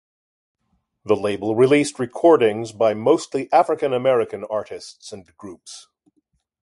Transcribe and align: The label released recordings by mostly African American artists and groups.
The 1.05 1.15
label 1.15 1.55
released 1.55 1.99
recordings 1.99 2.71
by 2.71 2.95
mostly 2.95 3.47
African 3.53 3.93
American 3.93 4.43
artists 4.49 5.11
and 5.11 5.27
groups. 5.37 5.89